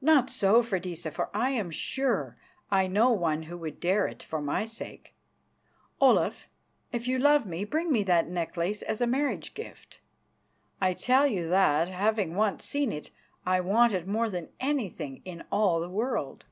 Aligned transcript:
"Not 0.00 0.30
so, 0.30 0.64
Freydisa, 0.64 1.12
for 1.12 1.30
I 1.32 1.50
am 1.50 1.70
sure 1.70 2.36
I 2.72 2.88
know 2.88 3.10
one 3.10 3.44
who 3.44 3.56
would 3.58 3.78
dare 3.78 4.08
it 4.08 4.20
for 4.20 4.40
my 4.40 4.64
sake. 4.64 5.14
Olaf, 6.00 6.48
if 6.90 7.06
you 7.06 7.20
love 7.20 7.46
me, 7.46 7.62
bring 7.64 7.92
me 7.92 8.02
that 8.02 8.28
necklace 8.28 8.82
as 8.82 9.00
a 9.00 9.06
marriage 9.06 9.54
gift. 9.54 10.00
I 10.80 10.92
tell 10.92 11.28
you 11.28 11.48
that, 11.50 11.88
having 11.88 12.34
once 12.34 12.64
seen 12.64 12.90
it, 12.90 13.10
I 13.46 13.60
want 13.60 13.92
it 13.92 14.08
more 14.08 14.28
than 14.28 14.48
anything 14.58 15.22
in 15.24 15.44
all 15.52 15.78
the 15.78 15.88
world." 15.88 16.46